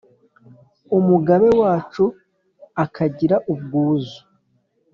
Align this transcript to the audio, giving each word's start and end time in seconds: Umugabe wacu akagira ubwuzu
Umugabe 0.97 1.47
wacu 1.61 2.03
akagira 2.83 3.35
ubwuzu 3.53 4.19